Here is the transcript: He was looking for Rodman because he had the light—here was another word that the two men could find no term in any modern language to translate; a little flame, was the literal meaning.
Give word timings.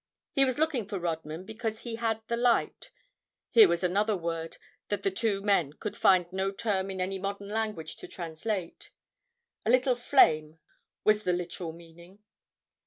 He 0.31 0.45
was 0.45 0.57
looking 0.57 0.87
for 0.87 0.97
Rodman 0.97 1.45
because 1.45 1.81
he 1.81 1.97
had 1.97 2.23
the 2.27 2.35
light—here 2.35 3.67
was 3.69 3.83
another 3.83 4.17
word 4.17 4.57
that 4.89 5.03
the 5.03 5.11
two 5.11 5.43
men 5.43 5.73
could 5.73 5.95
find 5.95 6.25
no 6.33 6.49
term 6.51 6.89
in 6.89 6.99
any 6.99 7.19
modern 7.19 7.49
language 7.49 7.97
to 7.97 8.07
translate; 8.07 8.89
a 9.63 9.69
little 9.69 9.93
flame, 9.93 10.57
was 11.03 11.23
the 11.23 11.33
literal 11.33 11.71
meaning. 11.71 12.17